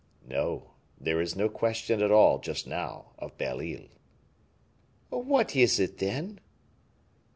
[0.27, 3.85] "No; there is no question at all just now of Belle Isle."
[5.09, 6.39] "What is it, then?"